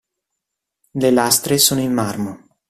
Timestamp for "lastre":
1.11-1.59